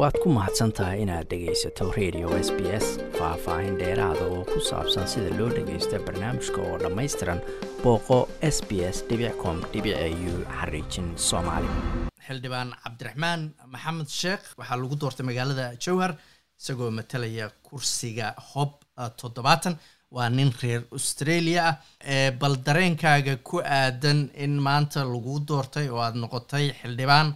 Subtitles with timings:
[0.00, 2.86] waad ku mahadsan tahay inaad dhegaysato radio s b s
[3.18, 7.40] faah-faahin dheeraada oo ku saabsan sida loo dhagaysto barnaamijka oo dhammaystiran
[7.82, 8.18] booqo
[8.54, 8.98] s b s
[9.42, 9.56] com
[10.30, 11.68] u xariijin soomaali.
[12.26, 13.40] Xildhibaan cabdiraxmaan
[13.74, 16.12] maxamed sheekh waxaa lagu doortay magaalada jowhar
[16.60, 18.72] isagoo matalaya kursiga hob
[19.20, 19.74] toddobaatan.
[20.16, 22.30] Waa nin reer australia ah.
[22.40, 27.28] Bal dareenkaaga ku aadan in maanta lagu doortay oo aada noqotay xildhibaan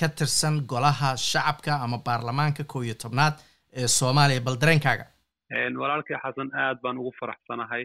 [0.00, 3.34] ka tirsan golaha shacabka ama baarlamaanka kow iyo tobnaad
[3.80, 5.06] ee soomaaliya bal dareenkaaga
[5.82, 7.84] walaalkii xasan aad baan ugu faraxsanahay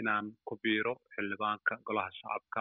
[0.00, 2.60] inaan ku biiro xildhibaanka golaha shacabka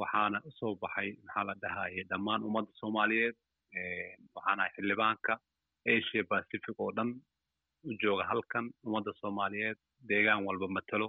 [0.00, 3.36] waxaana u soo baxay maxaa la dhahaye dhammaan ummadda soomaaliyeed
[4.36, 5.32] waxaan xildhibaanka
[5.94, 7.10] asia pacific oo dhan
[7.88, 11.08] u jooga halkan ummadda soomaaliyeed deegaan walba matalo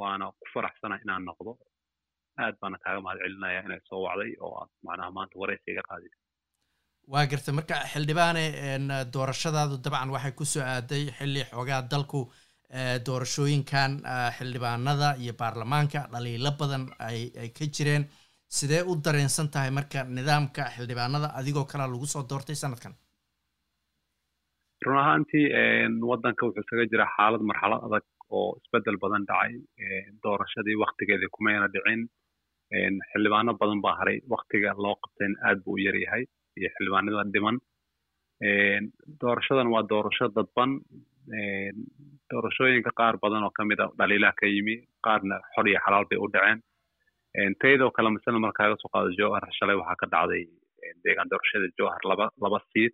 [0.00, 1.52] waana ku faraxsanahay inaan noqdo
[2.44, 6.18] aad baana kaaga mahad celinaya inay soo wacday oo aad macnaha maanta waraysi iga qaadaysa
[7.12, 8.44] waa garta marka xildhibaane
[9.14, 12.20] doorashadaadu dabcan waxay ku soo aaday xilli xoogaa dalku
[13.06, 13.90] doorashooyinkan
[14.36, 18.04] xildhibaanada iyo baarlamaanka dhaliilo badan ay ay ka jireen.
[18.58, 22.94] Sidee u dareensan tahay marka nidaamka xildhibaanada adigoo kalea lagu soo doortay sanadkan?
[24.86, 25.44] Run ahaantii
[26.10, 28.04] waddanka wuxuu isaga jira xaalad marxalad adag
[28.38, 29.52] oo isbeddel badan dhacay
[30.24, 32.00] doorashadii waktigeedii kumayna dhicin
[33.10, 34.18] xildhibaano badan baa haray.
[34.34, 36.24] Waktiga loo qabtayna aad buu u yaryahay
[36.60, 37.56] iyo xildhibaanada dhiman.
[39.22, 40.70] Doorashadan waa doorasho dadban.
[42.32, 44.74] Doorashooyinka qaar badan oo ka mid a dhaliilaha ka yimi
[45.06, 46.58] qaarna xor iyo xalaal bay u dhaceen.
[47.60, 50.42] Taydoo kale masala markaaga soo qaado jowhar shalay waxaa ka dhacday
[51.04, 52.92] deegaan doorashada jowhar laba laba siid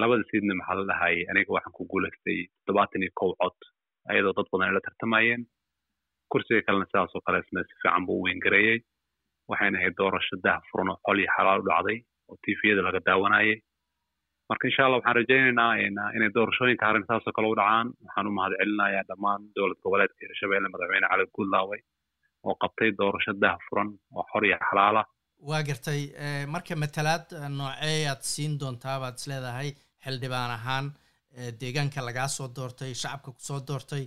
[0.00, 3.58] labada siidna maxaa la dhahayay aniga waxaan ku guulaystay toddobaatan iyo kow cod
[4.10, 5.42] ayadoo dad badan ay tartamayeen
[6.32, 8.78] kursiga kalena sidaasoo kale isna si fiican buu u weyngareeyey
[9.50, 11.98] waxayna ahayd doorasho dah furan oo xol iyo xalaal u dhacday
[12.30, 13.54] oo tviyada laga daawanayay
[14.50, 15.72] marka insha allah waxaan rajaynaynaa
[16.16, 17.86] inay doorashooyinka harin saasoo kale u dhacaan.
[18.04, 18.52] Waxaan u mahad
[19.10, 21.80] dhammaan dowlad goboleedka hirshabelle madaxweyne cali guudlaaway
[22.46, 25.02] oo qabtay doorasho dah furan oo xor iyo xalaala.
[25.48, 26.00] Waa gartay
[26.54, 27.26] marka matalaad
[27.58, 29.68] noocee aad siin doontaa baad is leedahay?
[30.04, 30.86] Xildhibaan ahaan
[31.60, 34.04] deegaanka lagaa soo doortay shacabka ku soo doortay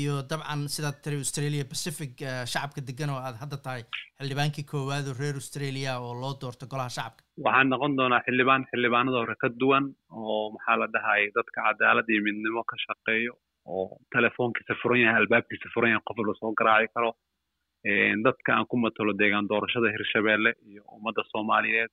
[0.00, 2.12] iyo dabcan sidaad tiri australia pacific
[2.52, 3.82] shacabka degan oo aad hadda tahay
[4.18, 7.22] xildhibaankii koowaad oo reer australia oo loo doorto golaha shacabka.
[7.46, 12.22] Waxaan noqon doonaa xildhibaan xildhibaanada hore ka duwan oo maxaa la dhahayay dadka cadaalad iyo
[12.28, 13.32] midnimo ka shaqeeyo
[13.74, 13.86] oo
[14.16, 17.10] telefoonkiisa furan yahay albaabkiisa furan yahay qof walba soo garaaci karo.
[18.26, 21.90] Dadka aan ku matalo deegaan doorashada hirshabelle iyo ummadda soomaaliyeed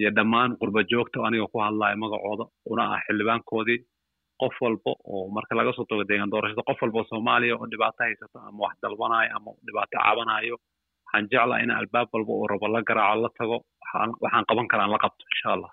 [0.00, 3.78] iyo dhammaan qurba joogta oo aniga ku hadlaya magacooda una ah xildhibaankoodii
[4.42, 8.00] qof walba oo marka laga soo tago deegaan doorashada qof walba oo soomaaliya oo dhibaato
[8.06, 10.56] haysato ama wax dalbanayo ama dhibaato cabanayo
[11.04, 13.56] waxaan jeclaa in albaab walba uu rabo la garaaco la tago
[14.24, 15.72] waxaan qaban karaan la qabto insha allah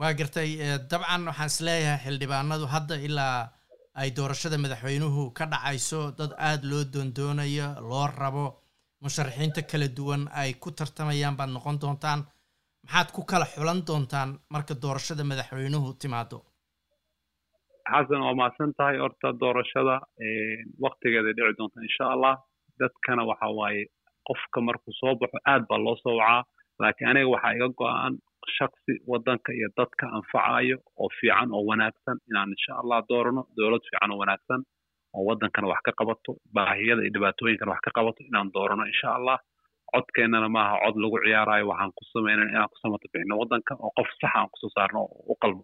[0.00, 0.50] waa gartay
[0.90, 3.38] dabcan waxaan is leeyahay xildhibaanadu hadda ilaa
[4.02, 8.44] ay doorashada madaxweynuhu ka dhacayso dad aada loo doondoonayo loo rabo
[9.04, 12.20] musharaxiinta kala duwan ay ku tartamayaan baad noqon doontaan.
[12.84, 16.38] Maxaad ku kala xulan doontaan marka doorashada madaxweynuhu timaado
[17.92, 19.96] xasan waa mahadsan tahay horta doorashada
[20.84, 22.34] waktigeeday dhici doonta insha allah
[22.80, 23.82] dadkana waxa waaye
[24.28, 26.42] qofka markuu soo baxo aad baa loo soo wacaa
[26.82, 28.14] laakiin aniga waxaa iga go-an
[28.56, 34.10] shaksi waddanka iyo dadka anfacayo oo fiican oo wanaagsan inaan insha allah doorano dowlad fiican
[34.14, 34.60] oo wanaagsan
[35.16, 39.38] oo waddankana wax ka qabato baahiyada iyo dhibaatooyinkana wax ka qabato inaan doorano insha allah
[39.92, 44.08] codkeennana maaha cod lagu ciyaarayo waxaan ku sameynana inaan ku samato bixino waddanka oo qof
[44.20, 45.62] sax aan ku soo saarno oo u qalmo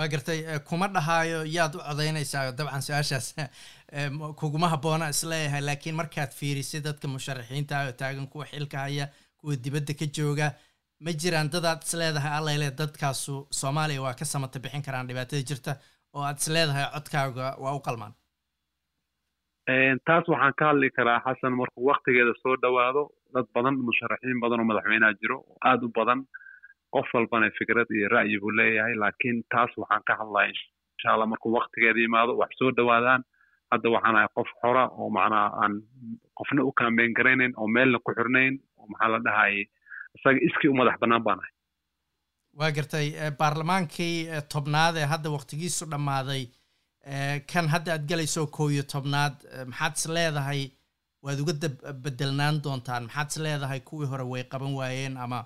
[0.00, 3.26] waa gartay kuma dhahaayo yaad u codaynaysaa dabcan su'aashaas.
[4.40, 9.06] Kuguma habboona is leeyahay laakiin markaad fiirisay dadka musharaxiinta ah oo taagan kuwa xilka haya
[9.40, 10.46] kuwa dibadda ka jooga
[11.04, 15.76] ma jiraan dadaad is leedahay allayle dadkaasu soomaaliya waa ka samata bixin karaan dhibaatada jirta
[16.14, 18.14] oo aad is leedahay codkaaga waa u qalmaan.
[20.06, 23.02] Taas waxaan ka hadli karaa xasan markuu waktigeeda soo dhowaado
[23.34, 25.36] dad badan musharaxiin badan oo madaxweyneha jiro
[25.70, 26.24] aada u badan
[26.94, 30.48] qof walbana fikrad iyo ra'yi buu leeyahay laakiin taas waxaan ka hadlaya
[30.94, 33.22] insha allah markuu waktigeeda yimaado wax soo dhowaadaan
[33.72, 35.72] hadda waxaan ahay qof xora oo macnaha aan
[36.38, 39.64] qofna u kaambeyn garaynayn oo meelna ku xirnayn oo maxaa la dhahayay
[40.16, 41.52] isaga iskii u madax bannaan baan ahay.
[42.58, 43.06] Waa gartay
[43.38, 44.16] baarlamaankii
[44.52, 46.42] tobnaad ee hadda waktigiisu dhammaaday
[47.52, 49.34] kan hadda aad galayso kow iyo tobnaad
[49.70, 50.62] maxaad is leedahay?
[51.22, 51.54] Waad uga
[52.04, 53.02] bedelnaan doontaan.
[53.06, 55.40] Maxaad is leedahay kuwii hore way qaban waayeen ama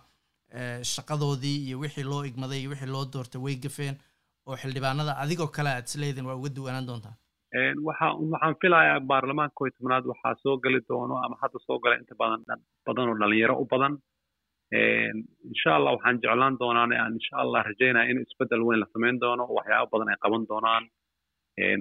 [0.94, 3.94] shaqadoodii iyo wixii loo igmaday iyo wixii loo doortay way gafeen
[4.48, 7.16] oo xildhibaanada adigoo kale aad is leediin waa uga duwanaan doontaan
[7.88, 11.94] waxa waxaan filayaa baarlamaanka kow iyo tobnaad waxaa soo geli doono ama hadda soo gala
[12.02, 12.40] inta badan
[12.86, 13.94] badan oo dhalinyaro u badan.
[15.52, 19.44] Insha allah waxaan jeclaan doonaan aan insha allah rajaynaya in isbeddel weyn la samayn doono
[19.58, 20.84] waxyaaba badan ay qaban doonaan.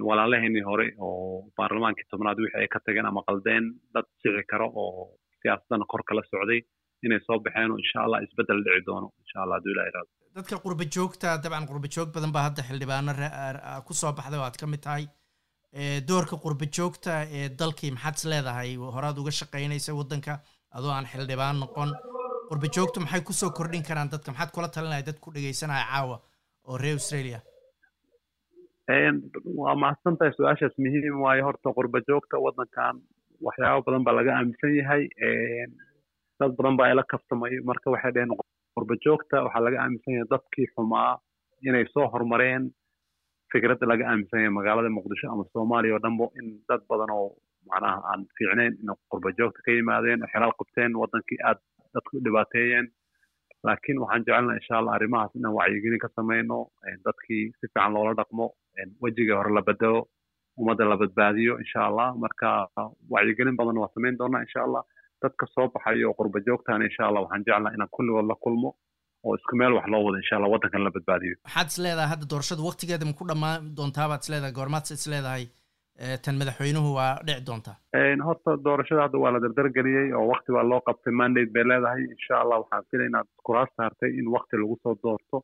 [0.08, 5.08] Walaalaheenii hore oo baarlamaankii tobnaad wixii ay ka tageen ama qaldeen dad sixi karo oo
[5.40, 6.60] siyaasadana kor kala socday
[7.06, 9.08] inay soo baxeen oo insha allah isbeddel dhici doono.
[9.24, 13.12] Insha allah hadduu ilaha iraado dadka qurba joogta dabcan qurba joog badan baa hadda xildhibaano
[13.86, 15.04] ku soo baxday oo aad ka mid tahay.
[16.08, 18.70] Doorka qurba joogta ee dalkii maxaad is leedahay?
[18.96, 20.32] Horaad uga shaqaynaysa waddanka
[20.76, 21.90] adoo aan xildhibaan noqon.
[22.50, 24.30] Qurba joogtu maxay ku soo kordhin karaan dadka?
[24.34, 26.16] Maxaad kula talinaya dad ku dhegaysanaya caawa
[26.68, 27.40] oo reer australia?
[29.60, 32.96] Waa mahadsan tahay su'aashaas muhiim waayo horta qurba joogta waddankan
[33.46, 35.02] waxyaaba badan baa laga aaminsan yahay
[36.44, 38.32] dad badan baa ila kaftamay marka waxay dheheen
[38.76, 41.10] qurba joogta waxaa laga aaminsan yahay dadkii xumaa
[41.68, 42.64] inay soo horumareen
[43.52, 47.28] fikradda laga aaminsan yahay magaalada muqdisho ama soomaaliya oo dhanbo in dad badan oo
[47.70, 51.58] macnaha aan fiicnayn in qurba joogta ka yimaadeen oo xelaal qabteen waddankii aad
[51.94, 52.86] dadku u dhibaateeyeen.
[53.66, 56.58] Laakiin waxaan jecelnaha insha allah arrimahaas inaan wacyigelin ka samayno
[57.06, 58.46] dadkii si fiican loola dhaqmo
[59.04, 60.00] wejigii hore la bedelo
[60.60, 62.08] ummadda la badbaadiyo insha allah.
[62.24, 62.50] Marka
[63.14, 64.82] wacyigelin badan waa samayn doonaa insha allah
[65.24, 68.70] dadka soo baxayo oo qurba joogtaana insha allah waxaan jeclaha inaan kulligood la kulmo
[69.26, 71.34] oo isku meel wax loo wado insha allah waddankan la badbaadiyo.
[71.46, 75.06] Maxaad is leedahay hadda doorashada waqtigeeda ma ku dhammaan doontaa baad is leedahay goormaad is
[75.14, 75.44] leedahay
[76.24, 77.76] tan madaxweynuhu waa dhici doontaa?
[78.28, 82.34] Horta doorashada hadda waa la dardargeliyey oo waqti baa loo qabtay mandate bay leedahay insha
[82.42, 85.36] allah waxaan filay inaad kuraas saartay in waqti lagu soo doorto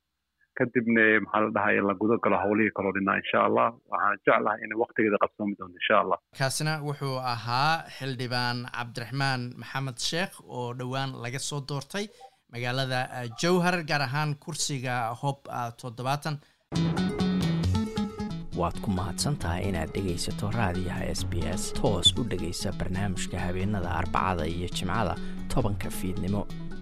[0.74, 3.66] kadibna maxaa la dhahay la guda galo howlihii kaloo dhinaa insha allah.
[3.92, 6.18] Waxaan jeclahay inay waqtigeeda qabsoomi doonto insha allah.
[6.38, 12.06] Kaasina wuxuu ahaa xildhibaan cabdiraxmaan maxamed sheekh oo dhowaan laga soo doortay
[12.52, 13.00] magaalada
[13.42, 15.38] jowhar gaar ahaan kursiga hob
[15.80, 16.36] toddobaatan.
[18.60, 21.62] Waad ku mahadsan tahay inaad dhegaysato raadiyaha s b s.
[21.78, 25.14] Toos u dhegaysa barnaamijka habeenada arbacada iyo jimcada
[25.52, 26.42] tobanka fiidnimo